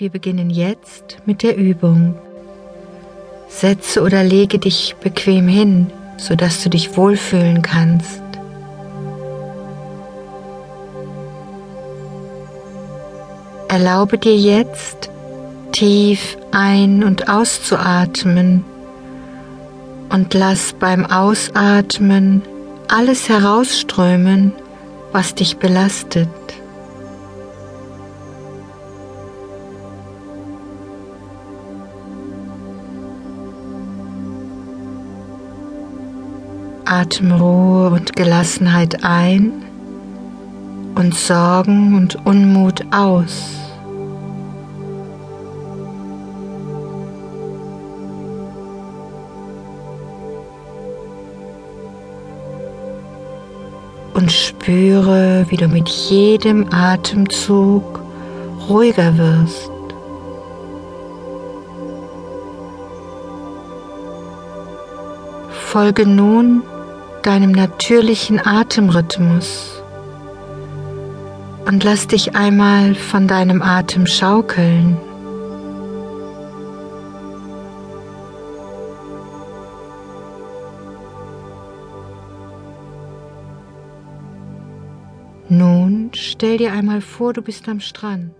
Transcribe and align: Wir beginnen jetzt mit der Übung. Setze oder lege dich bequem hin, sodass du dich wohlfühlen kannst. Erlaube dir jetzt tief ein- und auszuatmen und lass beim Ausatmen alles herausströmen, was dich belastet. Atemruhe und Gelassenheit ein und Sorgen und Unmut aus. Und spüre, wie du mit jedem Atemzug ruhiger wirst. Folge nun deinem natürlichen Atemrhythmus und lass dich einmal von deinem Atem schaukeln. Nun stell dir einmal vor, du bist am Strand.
Wir 0.00 0.10
beginnen 0.10 0.48
jetzt 0.48 1.16
mit 1.26 1.42
der 1.42 1.56
Übung. 1.56 2.14
Setze 3.48 4.00
oder 4.00 4.22
lege 4.22 4.60
dich 4.60 4.94
bequem 5.00 5.48
hin, 5.48 5.88
sodass 6.18 6.62
du 6.62 6.70
dich 6.70 6.96
wohlfühlen 6.96 7.62
kannst. 7.62 8.22
Erlaube 13.66 14.18
dir 14.18 14.36
jetzt 14.36 15.10
tief 15.72 16.38
ein- 16.52 17.02
und 17.02 17.28
auszuatmen 17.28 18.64
und 20.10 20.32
lass 20.32 20.74
beim 20.74 21.06
Ausatmen 21.06 22.42
alles 22.86 23.28
herausströmen, 23.28 24.52
was 25.10 25.34
dich 25.34 25.56
belastet. 25.56 26.28
Atemruhe 36.90 37.90
und 37.90 38.16
Gelassenheit 38.16 39.04
ein 39.04 39.52
und 40.94 41.14
Sorgen 41.14 41.94
und 41.94 42.24
Unmut 42.24 42.82
aus. 42.90 43.54
Und 54.14 54.32
spüre, 54.32 55.44
wie 55.50 55.56
du 55.58 55.68
mit 55.68 55.88
jedem 55.90 56.72
Atemzug 56.72 58.00
ruhiger 58.66 59.16
wirst. 59.18 59.70
Folge 65.50 66.06
nun 66.06 66.62
deinem 67.22 67.52
natürlichen 67.52 68.44
Atemrhythmus 68.44 69.82
und 71.66 71.84
lass 71.84 72.06
dich 72.06 72.34
einmal 72.34 72.94
von 72.94 73.28
deinem 73.28 73.62
Atem 73.62 74.06
schaukeln. 74.06 74.96
Nun 85.50 86.10
stell 86.14 86.58
dir 86.58 86.72
einmal 86.72 87.00
vor, 87.00 87.32
du 87.32 87.42
bist 87.42 87.68
am 87.68 87.80
Strand. 87.80 88.32